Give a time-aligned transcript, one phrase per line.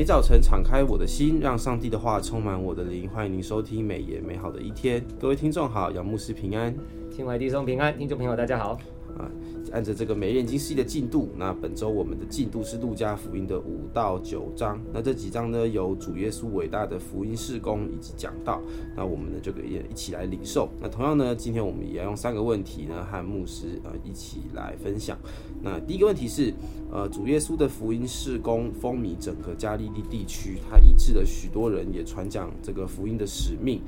[0.00, 3.06] 每早晨敞开我的心，让上帝的话充满我的灵。
[3.06, 6.74] 欢迎您收听美言美好的一天，各位听众好，杨牧师平安，
[7.14, 8.78] 亲爱的弟兄平安，听众朋友大家好。
[9.20, 9.30] 啊，
[9.72, 14.80] 按照这个每日研经系的进度，那本周我们的进度是路加福音的五到九章。
[14.92, 18.60] 那这几章呢，有主耶稣伟大的福音事工以及讲道。
[18.96, 20.68] 那我们呢，就可以一起来领受。
[20.80, 25.18] 那同样呢，今天我们也要用三个问题呢，和牧师呃一起来分享。
[25.62, 26.54] 那第一个问题是，
[26.90, 33.80] 呃，主耶稣的福音事工风靡整个加利利地区，他医治了许多人，也传讲这个福音的使命。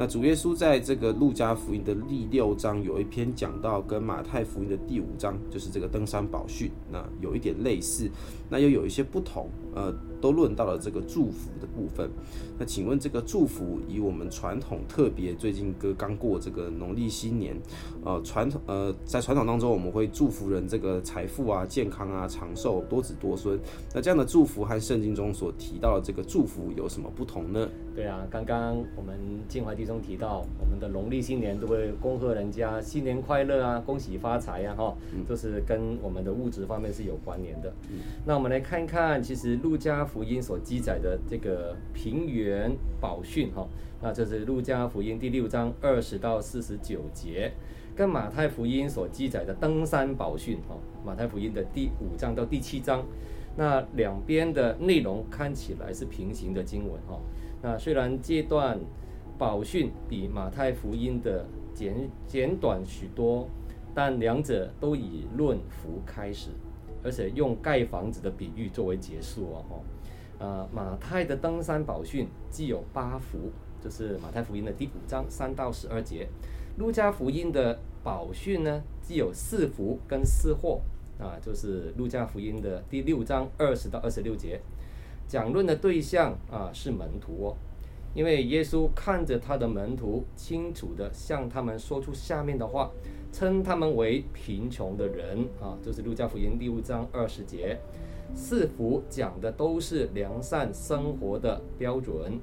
[0.00, 8.10] 那主耶稣在这个路加福音的第六章有一篇讲到，跟马太福音的第五章就是这个登山宝训，那有一点类似，
[8.48, 12.10] 那又有一些不同，呃，都论到了这个祝福的部分。
[12.58, 17.56] 那请问这个祝福，以我们传统特别最近刚刚过这个农历新年，
[18.04, 23.58] 呃，传统呃在传统当中我们会祝福人这个财富啊、健康啊、长寿、多子多孙。
[23.94, 27.68] 那这样的祝福和圣经中所提到的这个祝福有什么不同呢？
[27.94, 34.94] 对啊，刚刚我们静怀弟兄提到，我们的农历新年都会恭贺人家新年快乐啊，恭喜发财呀，哈，
[35.28, 37.72] 都是跟我们的物质方面是有关联的。
[37.90, 43.68] 嗯，那我们来看一看，其实路加福音所记载的这个平原宝训哈，
[44.02, 47.52] 那这是路加福音第六章二十到四十九节，
[47.94, 53.06] 跟马太福音所记载的登山宝训哈，马太福音的第五章到第七章，
[53.56, 57.20] 那两边的内容看起来是平行的经文哈。
[57.62, 58.76] 那虽然这段
[59.38, 63.48] 宝训比马太福音的简简短许多，
[63.94, 66.50] 但两者都以论福开始，
[67.02, 69.82] 而且用盖房子的比喻作为结束哦。
[70.38, 73.50] 呃，马太的登山宝训既有八福，
[73.82, 76.26] 就是马太福音的第五章三到十二节；
[76.78, 80.80] 路加福音的宝训呢，既有四福跟四祸，
[81.18, 84.58] 啊，就是路加福音的第六章二十到二十六节。
[85.28, 87.56] 讲论的对象啊是门徒哦，
[88.14, 92.90] 因为耶稣看着他的门徒，清楚地向他们说出下面的话，
[93.32, 97.78] 称他们为贫穷的人啊，就是路加福音第五章二十节。
[98.34, 102.38] 四福讲的都是良善生活的标准，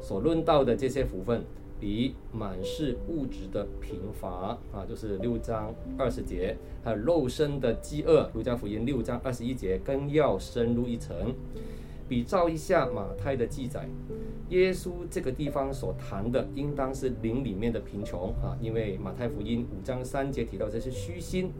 [0.00, 1.44] 所论到的这些福分，
[1.80, 11.34] 比满是物质的贫乏啊，就是六章二十节，还有肉身的饥饿，路加福音六章二十一节，更要深入一层。
[12.12, 13.88] 比照一下马太的记载，
[14.50, 21.50] 耶稣这个地方所谈的，应当是灵里面的贫穷啊，因为马太福音五章三节提到这是虚心，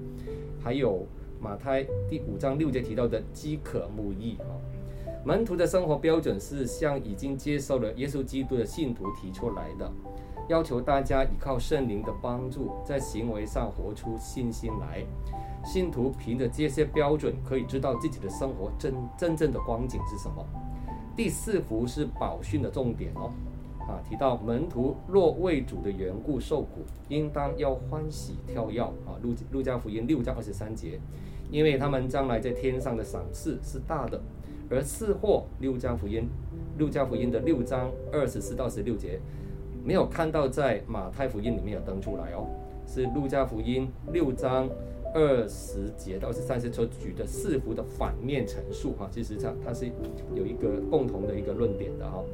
[0.62, 1.06] 还有
[1.40, 4.52] 马太第五章六节提到的饥渴慕义啊。
[5.24, 9.90] 门徒的生活标准是向已经接受了耶稣基督的信徒提出来的，
[10.52, 15.02] 要求大家依靠圣灵的帮助，在行为上活出信心来。
[15.64, 20.44] 信徒凭着这些标准，可以知道自己的生活真真正的光景是什么。
[21.16, 23.32] 第四幅是宝训的重点哦，
[23.88, 29.16] 啊，提到门徒若为主的缘故受苦，应当要欢喜跳跃啊。
[29.22, 31.00] 路路加福音六章二十三节，
[31.50, 34.20] 因为他们将来在天上的赏赐是大的。
[34.68, 36.28] 而四祸路加福音
[36.76, 39.18] 路加福音的六章二十四到十六节，
[39.84, 42.46] 没有看到在马太福音里面有登出来哦，
[42.86, 44.68] 是路加福音六章。
[45.14, 49.84] 二十节到二十三节所举的四幅的反面陈述哈，其实它它是
[50.34, 52.24] 有一个共同的一个论点的哈。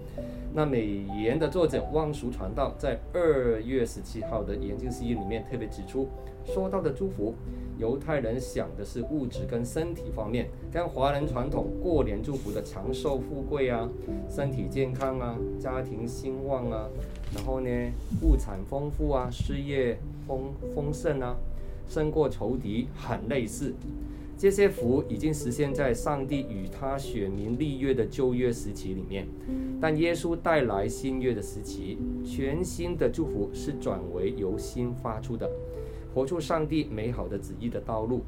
[0.54, 0.86] 那美
[1.20, 6.08] 言的作者汪淑传道在二月十七号的研经释义里面特别指出，
[6.52, 7.34] 说到的祝福，
[7.78, 13.88] 犹太人想的是物质跟身体方面，跟华人传统过年祝福的长寿富贵啊、
[14.30, 16.88] 身体健康啊、家庭兴旺啊，
[17.34, 17.68] 然后呢
[18.22, 21.36] 物产丰富啊、事业丰丰盛啊。
[21.86, 23.72] 胜过仇敌很类似，
[24.36, 29.26] 这些福已经实现在上帝与他选民立约的旧约时期里面，
[29.80, 35.50] 但耶稣带来新约的时期，全新的祝福是转为由心发出的，
[36.14, 38.22] 活出上帝美好的旨意的道路。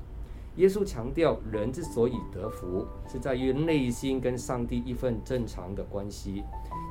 [0.56, 6.42] 耶稣强调，人之所以得福，是在于内心跟上帝一份正常的关系。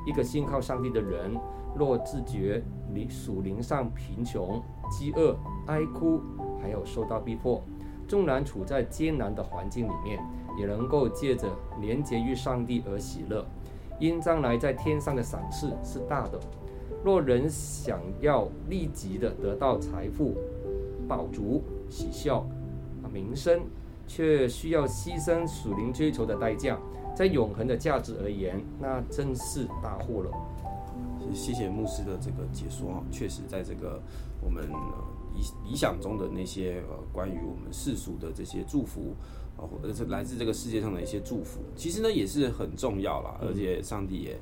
[0.06, 1.36] 一个信靠上帝的人，
[1.76, 2.62] 若自觉
[2.94, 4.60] 灵属灵上贫穷、
[4.90, 6.20] 饥饿、哀哭。
[6.60, 7.62] 还有受到逼迫，
[8.06, 10.22] 纵然处在艰难的环境里面，
[10.58, 11.48] 也能够借着
[11.80, 13.46] 连接于上帝而喜乐，
[13.98, 16.40] 因将来在天上的赏赐是大的。
[17.02, 20.34] 若人想要立即的得到财富、
[21.10, 22.46] 饱足、喜笑
[23.02, 23.62] 啊、名声，
[24.06, 26.78] 却需要牺牲属灵追求的代价，
[27.16, 30.30] 在永恒的价值而言，那真是大祸了。
[31.34, 34.00] 谢谢牧师的这个解说啊，确实在这个
[34.40, 34.62] 我们
[35.34, 35.40] 理
[35.70, 39.16] 理想中的那些呃关于我们世俗的这些祝福
[39.56, 44.38] 啊，或者是来自这个世界上的一些祝福，其实呢也是很重要啦，而且上帝也。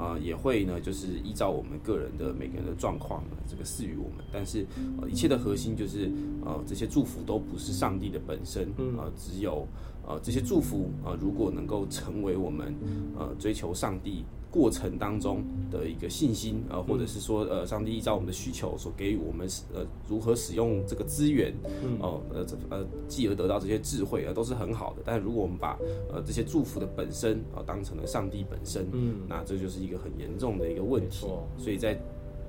[0.00, 4.24] 啊、呃，也会呢，就是依照我们个人的每个人的状况呢，这个赐予我们。
[4.32, 4.66] 但是，
[4.98, 6.10] 呃，一切的核心就是，
[6.42, 9.66] 呃，这些祝福都不是上帝的本身，呃，只有，
[10.06, 12.74] 呃，这些祝福，呃，如果能够成为我们，
[13.18, 14.24] 呃，追求上帝。
[14.50, 21.54] 过程当中的一个信心啊，或者是说，呃，上帝依照我们的需求所给予我们，呃，如何使用这个资源，
[22.00, 25.02] 哦，呃，呃，继而得到这些智慧啊，都是很好的。
[25.04, 25.78] 但是如果我们把
[26.12, 31.28] 呃这些祝福的本身啊当成了上帝本身，嗯，那这就是一个很严重的一个问题。
[31.56, 31.96] 所以在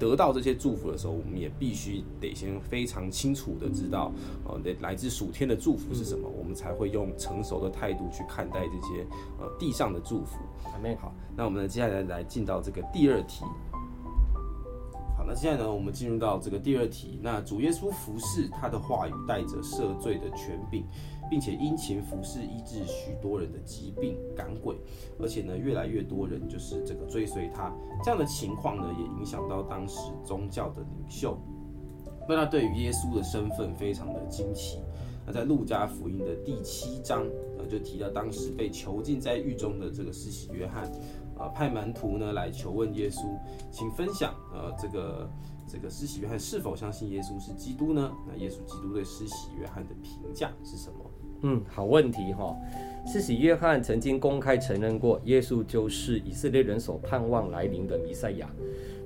[0.01, 4.12] 得到这些祝福的时候，我们也必须得先非常清楚的知道，
[4.45, 9.06] 呃，来自属天的祝福是什么，我们才会用成熟的态度去看待这些
[9.39, 10.38] 呃地上的祝福。
[11.00, 13.45] 好，那我们呢接下来来进到这个第二题。
[15.15, 17.19] 好，那现在呢，我们进入到这个第二题。
[17.21, 20.83] 那主耶稣服侍他的话语带着赦罪的权柄。
[21.31, 24.75] 并且殷勤服侍医治许多人的疾病赶鬼，
[25.17, 27.73] 而且呢，越来越多人就是这个追随他。
[28.03, 31.37] 这样的情况呢，也影响到当时宗教的领袖。
[32.27, 34.79] 那他对于耶稣的身份非常的惊奇。
[35.25, 37.25] 那在路加福音的第七章，
[37.57, 40.83] 呃，就提到当时被囚禁在狱中的这个施洗约翰，
[41.37, 43.21] 啊、呃，派门徒呢来求问耶稣，
[43.71, 45.29] 请分享，呃，这个
[45.71, 48.12] 这个施洗约翰是否相信耶稣是基督呢？
[48.27, 51.09] 那耶稣基督对施洗约翰的评价是什么？
[51.44, 52.53] 嗯，好问题哈。
[53.07, 58.50] 施洗约翰曾经公开承认过，耶稣就是以色列人所盼望来临的弥赛亚。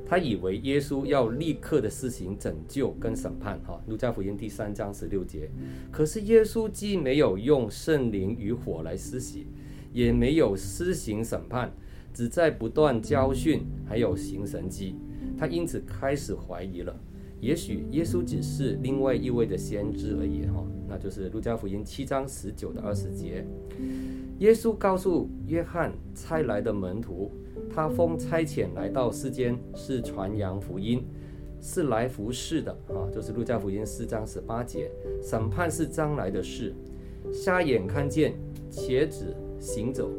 [0.07, 3.79] 他以为耶稣要立刻的施行拯救跟审判哈。
[3.87, 5.47] 路加福音第三章十六节。
[5.91, 9.45] 可是耶稣既没有用圣灵与火来施洗，
[9.93, 11.71] 也没有施行审判，
[12.11, 14.95] 只在不断教训，还有行神迹。
[15.37, 16.95] 他因此开始怀疑了。
[17.41, 23.45] 也许耶稣只是另外一位的先知而已哈，那就是路加福音七章十九到二十节。
[24.39, 27.29] 耶稣告诉约翰差来的门徒，
[27.69, 31.05] 他奉差遣来到世间是传扬福音，
[31.61, 34.89] 是来服侍的啊，就是路加福音四章十八节。
[35.21, 36.73] 审判是将来的事，
[37.31, 38.33] 瞎眼看见，
[38.71, 40.09] 瘸子行走，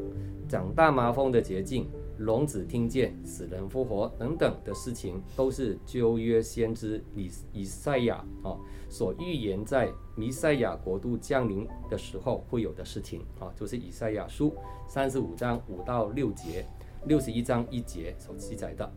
[0.47, 1.89] 长大麻风的洁净。
[2.19, 8.57] 聋子听见，死人复活等等的事情，都是旧约先知以以赛亚啊
[8.89, 14.55] 所预言在弥赛亚国度降临的时候会有的事情啊，就是以赛亚书
[14.89, 16.65] 三十五章五到六节，
[17.07, 18.91] 六十一章一节所记载的。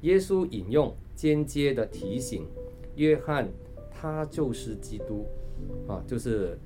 [0.00, 2.46] 耶稣引用间接的提醒
[2.94, 3.48] 约翰，
[3.90, 5.26] 他就是基督
[5.86, 6.58] 啊，就是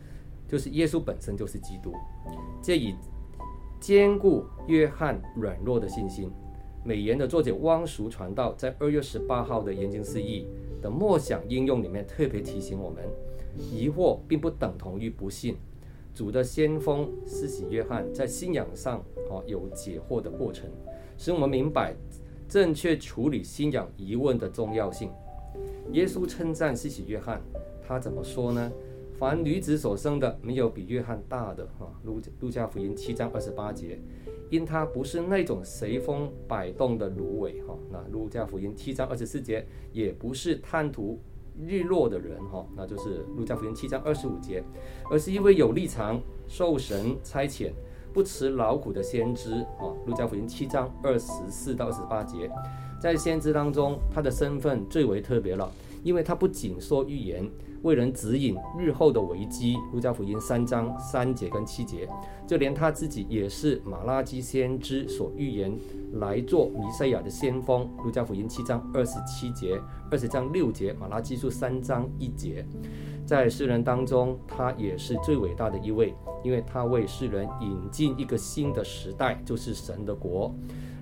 [0.46, 1.92] 就是耶稣本身就是基督，
[2.62, 2.94] 这以。
[3.80, 6.30] 兼顾约翰软弱的信心。
[6.84, 10.46] 美言的作者汪淑传道在二月十八号的研经四义
[10.80, 13.04] 的默想应用里面特别提醒我们：
[13.56, 15.56] 疑惑并不等同于不信。
[16.14, 20.68] 主的先锋施洗约翰在信仰上哦有解惑的过程，
[21.16, 21.94] 使我们明白
[22.48, 25.10] 正确处理信仰疑问的重要性。
[25.92, 27.40] 耶稣称赞施洗约翰，
[27.86, 28.72] 他怎么说呢？
[29.20, 31.69] 凡女子所生的，没有比约翰大的。
[31.78, 34.00] 哈，路路加福音七章二十八节，
[34.49, 37.61] 因他不是那种随风摆动的芦苇。
[37.69, 41.20] 哈，那路加福音七章二十四节，也不是贪图
[41.55, 42.42] 日落的人。
[42.49, 44.64] 哈，那就是路加福音七章二十五节，
[45.11, 46.18] 而是一位有立场、
[46.49, 47.73] 受神差遣、
[48.14, 49.50] 不辞劳苦的先知。
[49.76, 52.50] 哈，路加福音七章二十四到二十八节，
[52.99, 55.71] 在先知当中，他的身份最为特别了，
[56.02, 57.47] 因为他不仅说预言。
[57.82, 62.06] 为人指引日后的危机，路加福音三章三节跟七节，
[62.46, 65.75] 就连他自己也是马拉基先知所预言
[66.14, 72.66] 来做弥赛亚的先锋，路加福音七章二十七节、二十章六节，马拉基书三章一节，
[73.25, 80.54] 在世人当中，他也是最伟大的一位，因为他为世人引进一个新的时代，就是神的国。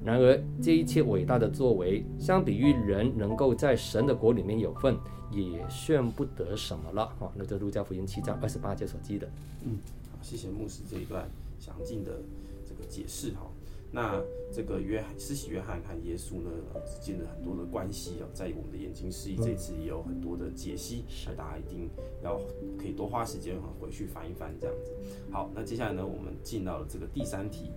[0.05, 4.97] 然而，这一切伟大的作为，相比于人能够在神的国里面有份。
[5.31, 9.28] 也算不得什么了哈，那这路加福音七章二十八节所记的。
[9.62, 9.76] 嗯，
[10.11, 11.28] 好，谢谢牧师这一段
[11.61, 12.23] 详尽的
[12.67, 13.43] 这个解释哈。
[13.90, 16.50] 那这个约翰施洗约翰和耶稣呢
[16.87, 21.88] 之间的很多的关系啊，在我们的眼睛释义这次也有很多的解析，那、嗯、大家一定
[22.23, 22.38] 要
[22.78, 24.92] 可以多花时间回去翻一翻这样子。
[25.30, 27.71] 好，那接下来呢，我们进到了这个第三题。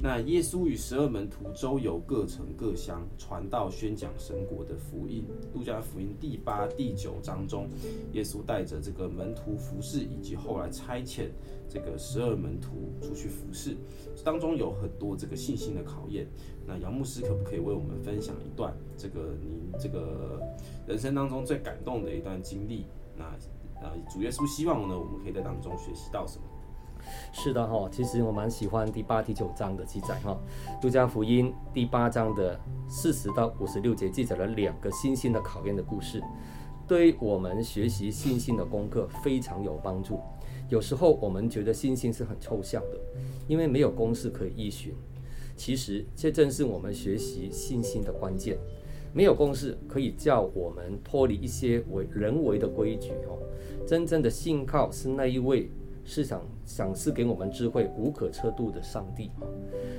[0.00, 5.24] 那耶稣与十二门徒周游各城各乡，传道宣讲神国的福音。
[5.54, 7.68] 路加福音第八、第九章中，
[8.12, 11.28] 耶稣带着这个门徒服侍，以及后来差遣
[11.72, 13.74] 这个十二门徒出去服侍，
[14.22, 15.56] 当中有很多这个信。
[15.62, 16.26] 心的考验。
[16.66, 20.42] 那杨牧师可不可以为我们分享一段这个您这个
[20.88, 22.86] 人生当中最感动的一段经历？
[23.16, 23.24] 那
[23.80, 26.44] 呃，主耶稣希望呢，我们可以在当中学习到什么？
[27.32, 30.36] 是的哈，其实我蛮喜欢第八、第九章的记载哈。
[30.82, 36.20] 路加福音第八章的四十到五十六节记载了两个信心的考验的故事，
[36.88, 40.18] 对我们学习信心的功课非常有帮助。
[40.72, 42.98] 有时候我们觉得信心是很抽象的，
[43.46, 44.94] 因为没有公式可以依循。
[45.54, 48.56] 其实这正是我们学习信心的关键。
[49.12, 53.38] 没有公式可以叫我们脱离一些为人为的规矩哦。
[53.86, 55.70] 真正的信靠是那一位
[56.06, 59.30] 是想赏赐给我们智慧、无可测度的上帝。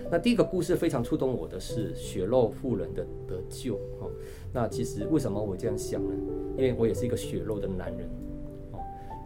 [0.10, 4.10] 那第一个故事非常触动我的是血肉妇人的得救哦。
[4.52, 6.16] 那其实为什么我这样想呢？
[6.58, 8.10] 因为我也是一个血肉的男人。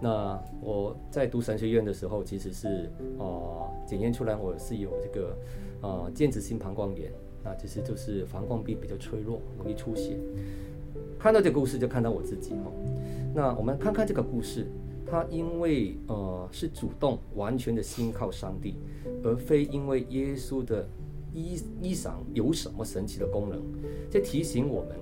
[0.02, 5.38] 那我在读神学院的时候，其实是呃检验出来我是有这个
[5.82, 7.12] 呃间质性膀胱炎。
[7.44, 10.18] 那其实就是膀胱壁比较脆弱，容易出血。
[11.18, 12.72] 看到这个故事，就看到我自己哈。
[13.34, 14.68] 那我们看看这个故事，
[15.06, 18.76] 他因为呃是主动完全的心靠上帝，
[19.24, 20.88] 而非因为耶稣的
[21.34, 23.62] 衣衣裳有什么神奇的功能。
[24.12, 24.96] 这提醒我们，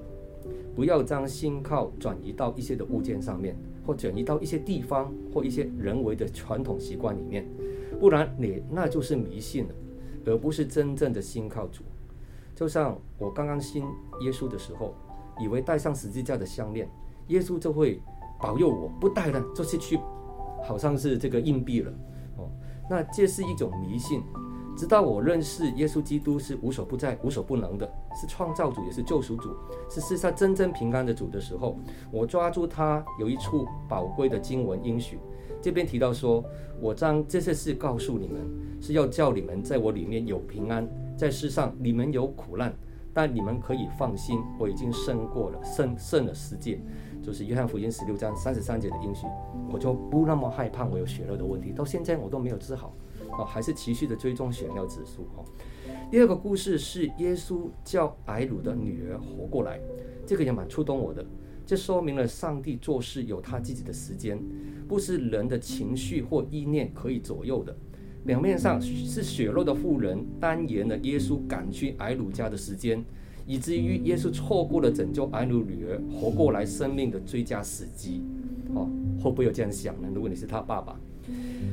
[0.76, 7.46] 不要将心靠转移到一些的物件上面，或转移到一些地方或一些人为的传统习惯里面，
[8.00, 9.76] 不然你那就是迷信了，
[10.26, 11.84] 而不是真正的信靠主。
[12.56, 13.84] 就像我刚刚信
[14.22, 14.96] 耶稣的时候，
[15.40, 16.90] 以为戴上十字架的项链，
[17.28, 18.02] 耶稣就会
[18.40, 20.00] 保佑我，不戴了就是去，
[20.64, 21.92] 好像是这个硬币了。
[22.38, 22.50] 哦，
[22.90, 24.24] 那这是一种迷信。
[24.76, 27.90] 直到我认识耶稣基督是无所不在、无所不能的，
[28.20, 29.56] 是创造主，也是救赎主，
[29.90, 31.78] 是世上真正平安的主的时候，
[32.12, 35.18] 我抓住他有一处宝贵的经文应许。
[35.62, 36.44] 这边提到说，
[36.80, 38.42] 我将这些事告诉你们，
[38.82, 40.88] 是要叫你们在我里面有平安。
[41.18, 42.74] 在世上你们有苦难，
[43.14, 46.80] 但你们可以放心，我已经胜过了，胜胜了世界。
[47.24, 49.26] 就是约翰福音十六章三十三节的应许，
[49.72, 51.72] 我就不那么害怕我有血肉的问题。
[51.72, 52.94] 到现在我都没有治好，
[53.32, 55.24] 哦，还是持续的追踪血尿指数。
[55.36, 55.46] 哦，
[56.12, 59.80] 第二个故事是耶稣叫睚鲁的女儿活过来，
[60.26, 61.26] 这个也蛮触动我的。
[61.66, 64.40] 这说明了上帝做事有他自己的时间，
[64.88, 67.76] 不是人的情绪或意念可以左右的。
[68.24, 73.04] 表面上是血肉的妇人耽延了耶稣赶去睚鲁家的时间，
[73.48, 78.24] 以至于耶稣错过了拯救睚鲁女儿活过来生命的最佳时机。
[78.74, 78.90] 哦，
[79.20, 80.08] 会不会有这样想呢？
[80.14, 81.00] 如果你是他爸爸，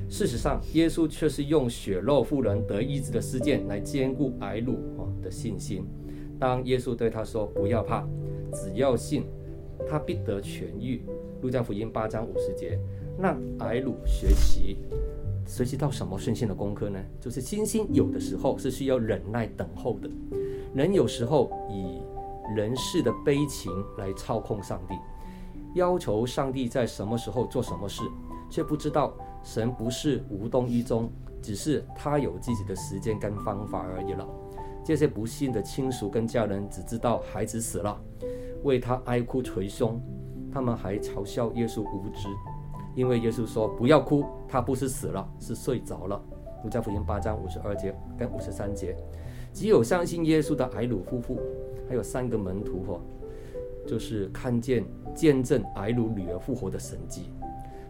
[0.09, 4.78] 事实上，耶稣却是用血肉妇人得医治的事件来兼顾睚鲁
[5.23, 5.87] 的信心。
[6.38, 8.06] 当耶稣对他说：“不要怕，
[8.52, 9.25] 只要信，
[9.88, 11.02] 他必得痊愈。”
[11.40, 12.78] 路加福音八章五十节，
[13.18, 14.76] 让睚鲁学习。
[15.44, 17.00] 学习到什么信心的功课呢？
[17.21, 20.09] 就是信心有的时候是需要忍耐等候的。
[20.75, 22.00] 人有时候以
[22.56, 24.94] 人世的悲情来操控上帝，
[25.75, 28.02] 要求上帝在什么时候做什么事，
[28.49, 34.26] 却不知道神不是无动于衷，只是他有自己的时间跟方法而已了。
[34.84, 38.00] 这些不幸的亲属跟家人只知道孩子死了，
[38.64, 40.00] 为他哀哭捶胸，
[40.52, 42.28] 他们还嘲笑耶稣无知。
[42.94, 46.20] 因为耶稣说不要哭，他不是死了，是睡着了。
[46.62, 48.94] 路加福音八章五十二节跟五十三节，
[49.52, 51.40] 只有相信耶稣的埃鲁夫妇，
[51.88, 53.00] 还有三个门徒哈，
[53.87, 54.84] 就是看见
[55.14, 57.30] 见证埃鲁女儿复活的神迹。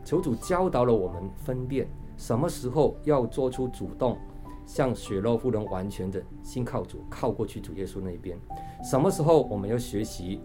[0.04, 4.18] 求主教导了我们分辨什么时候要做出主动，
[4.66, 8.36] 像血肉妇人完全的信靠主，靠过去主耶稣那边；
[8.84, 10.40] 什么时候我们要学习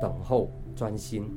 [0.00, 1.30] 等候专心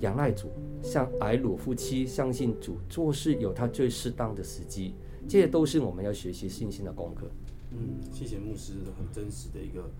[0.00, 0.48] 仰赖主。
[0.80, 4.94] 像埃鲁夫妻相信主做事有他最适当的时机，
[5.26, 7.28] 这些都是我们要学习信心的功课。
[7.72, 9.90] 嗯，谢谢牧师很真实的一个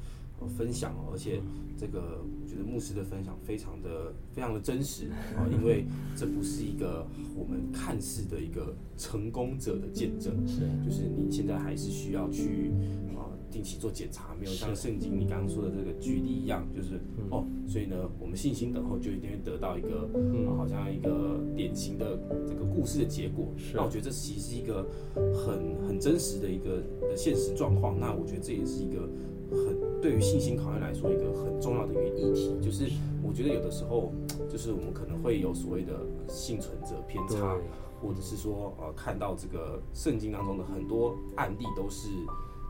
[0.46, 1.40] 分享哦，而且
[1.76, 12.70] 这个我觉得牧师的分享非常的非常的真实啊， 因为这不是一个我们看似的一个成功者的见证，是，就是你现在还是需要去
[13.16, 13.32] 啊。
[13.50, 20.06] 定期做检查，没有像圣经你刚刚说的这个举例一样，就是、嗯、哦，所以呢，我们信心等候就一定会得到一个，
[20.54, 23.48] 好像一个典型的这个故事的结果。
[23.74, 24.86] 那我觉得这其实是一个
[25.32, 27.98] 很很真实的一个的现实状况。
[27.98, 29.08] 那我觉得这也是一个
[29.50, 32.90] 很对于信心考验来说一个很重要的一个议题，就是
[33.22, 34.12] 我觉得有的时候
[34.48, 35.92] 就是我们可能会有所谓的
[36.28, 37.56] 幸存者偏差，
[38.00, 42.08] 或者是说呃看到这个圣经当中的很多案例都是。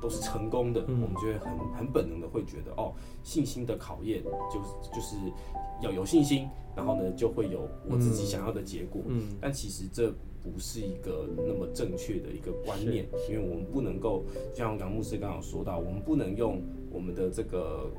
[0.00, 2.94] 都是成功的，嗯、我们就会很很本能的会觉得，哦，
[3.24, 5.16] 信心的考验就是就是
[5.82, 9.02] 要有信心，然后呢就会有我自己想要的结果。
[9.08, 10.14] 嗯，但其实这
[10.48, 14.24] 不是一个那么正确的一个观念，因为我们不能够
[14.54, 17.90] 像杨牧师刚刚说到，我们不能用我们的这个。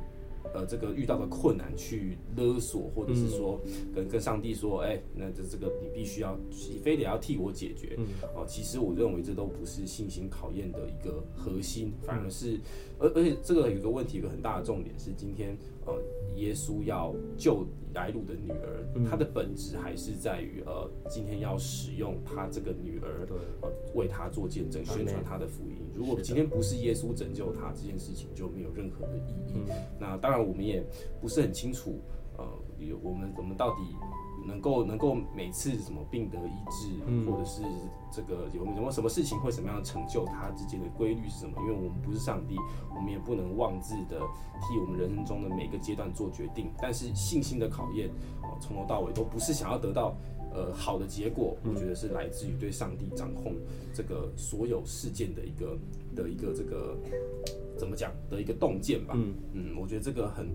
[0.51, 3.59] 呃，这个遇到的困难去勒索，或者是说
[3.93, 7.95] 跟跟上帝说，哎、欸，那这这个你必须要，你非得要替我解决。
[8.33, 12.57] 哦，其实我认为这都不是信心考验的一个核心，反而是，
[12.99, 15.93] 而而且这个有个问题，有个很大的重点是，今天呃，
[16.35, 23.27] 耶稣要救来路的女儿，她的本质还是在于呃，今天要使用她这个女儿，
[23.61, 25.77] 呃，为她做见证，宣传她的福音。
[25.95, 29.63] 如果今天不是耶稣拯救她，这件事情就没有任何的意义。
[29.99, 30.39] 那当然。
[30.49, 30.81] 我们也
[31.21, 31.99] 不是很清楚，
[32.37, 32.45] 呃，
[32.79, 33.81] 有我们我们到底
[34.45, 37.61] 能够能够每次什么病得医治，嗯、或者是
[38.11, 41.53] 这个有有没有什么事情会什么样的成就，它之间的规律是什么？
[41.61, 42.55] 因为我们不是上帝，
[42.95, 44.19] 我们也不能妄自的
[44.61, 46.71] 替我们人生中的每个阶段做决定。
[46.81, 48.09] 但是信心的考验，
[48.41, 50.15] 呃，从头到尾都不是想要得到
[50.53, 53.55] 呃好的结果，我觉得是来自于对上帝掌控
[53.93, 55.77] 这个所有事件的一个
[56.15, 56.97] 的一个这个。
[57.79, 60.47] 怎么讲的一个洞见吧，嗯嗯，我觉得这个很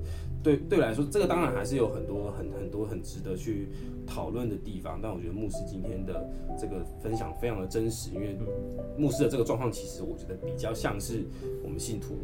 [0.42, 3.68] 对对来说，这个当然还是有很多很很多很值得去
[4.06, 5.00] 讨论的地方。
[5.02, 8.36] 但我觉得牧师今天的这个分享非常的真实，因为
[8.98, 11.24] 牧师的这个状况，其实我觉得比较像是
[11.64, 12.18] 我们信徒。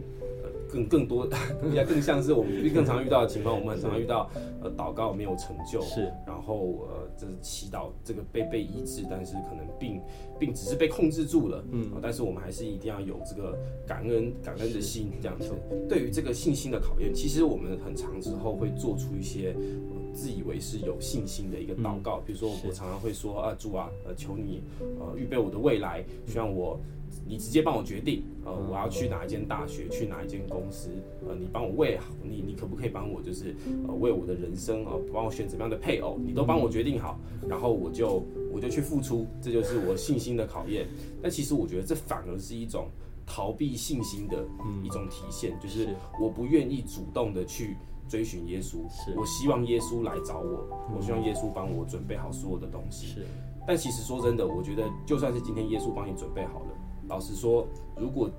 [0.73, 1.27] 更更多，
[1.63, 3.59] 比较更像是我们更常遇到的情况。
[3.59, 4.31] 我们很常遇到，
[4.63, 10.01] 呃，祷告没有成就，是，然后呃，就是祈祷这个被被医治，但是可能病
[10.39, 15.51] 病只是被控制住了，嗯，但是我们还是一定要有这个感恩感恩的心，这样子。
[15.89, 24.63] 对于这个信心的考验，其实我们很长之后会做出一些，呃，自以为是有信心的一个祷告，比如说我常常会说啊，主啊，呃，求你
[24.99, 26.79] 呃预备我的未来，希望我。
[27.27, 30.91] 你直接帮我决定，呃，我要去哪一间大学，去哪一间公司，
[31.27, 33.55] 呃，你帮我为好，你你可不可以帮我，就是
[33.87, 40.89] 呃，为我的人生啊，帮我选怎么样的配偶，你都帮我决定好，然后我就我就去付出，这就是我信心的考验。
[41.23, 42.89] 但其实我觉得这反而是一种
[43.25, 44.45] 逃避信心的
[44.83, 45.89] 一种体现，就是
[46.21, 47.77] 我不愿意主动的去
[48.09, 48.79] 追寻耶稣，
[49.17, 53.07] 我希望耶稣来找我，我希望耶稣帮我准备好所有的东西。
[53.07, 53.27] 是，
[53.69, 56.67] 但其实说真的，我觉得就算是今天耶稣帮你准备好了。
[57.11, 58.31] 老实说，如果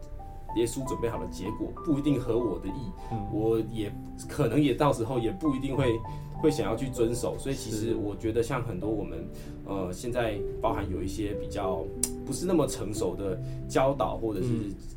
[0.56, 3.94] 耶稣准备好的结果不一定合我的意，嗯、我也
[4.28, 6.00] 可能也到时候也不一定会
[6.42, 7.38] 会想要去遵守。
[7.38, 9.30] 所以其实我觉得，像很多我们
[9.66, 11.86] 呃现在包含有一些比较
[12.26, 14.48] 不是那么成熟的教导，或者是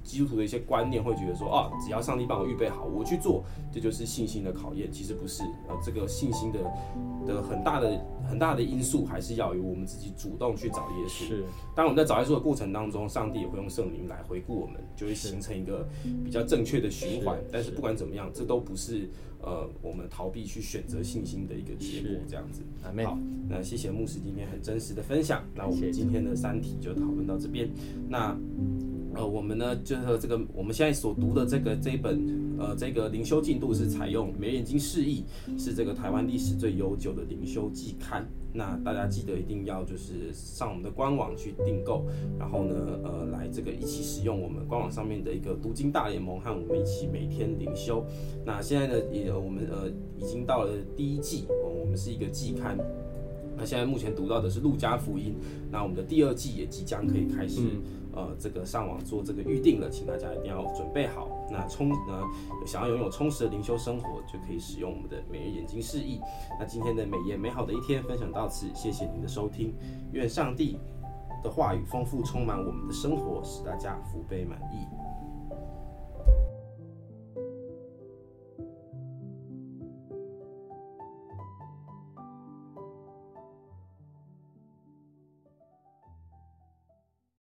[0.02, 4.90] 基督徒的一些观念，会觉得说啊，只要上帝帮我预备好，我去做，这就是信心的考验。
[4.92, 6.58] 其实不是，呃，这个信心的
[7.26, 8.00] 的很大的。
[8.26, 11.28] 很大的因素还是要由我们自己主动去找耶稣。
[11.28, 11.44] 是，
[11.76, 15.86] 当我们在找耶稣的过程当中，上帝也会用圣灵来回顾我们，就会形成一个
[16.24, 17.38] 比较正确的循环。
[17.52, 19.10] 但是不管怎么样，这都不是
[19.42, 22.18] 呃我们逃避去选择信心的一个结果。
[22.26, 22.62] 这样子，
[23.04, 25.44] 好，那谢谢牧师今天很真实的分享。
[25.54, 27.68] 那我们今天的三题就讨论到这边。
[28.08, 28.36] 那。
[29.16, 32.20] 呃，我们呢，就是这个我们现在所读的这个这一本，
[32.58, 35.22] 呃，这个灵修进度是采用《每日眼睛释义》，
[35.62, 38.26] 是这个台湾历史最悠久的灵修季刊。
[38.52, 42.04] 那大家记得一定要就是上我们的官网去订购，
[42.36, 48.04] 然后呢，呃，来这个一起使用我们官网上面的一个读经大联盟，和我们一起每天灵修。
[48.44, 49.88] 那现在呢，也我们呃
[50.18, 52.76] 已经到了第一季，呃，我们是一个季刊。
[53.56, 55.36] 那现在目前读到的是《路加福音》，
[55.70, 57.60] 那我们的第二季也即将可以开始。
[58.16, 61.28] 呃，这个上网做这个预定了，请大家一定要准备好。
[61.50, 62.22] 那充呃，
[62.64, 66.20] 想要拥有充实的灵修生活，就可以使用我们的每日眼睛示意。
[66.56, 69.74] 那今天的美颜美好的一天分享到此，谢谢您的收听。
[70.12, 70.78] 愿上帝
[71.42, 75.03] 的话语丰富充满我们的生活，使大家福杯满溢。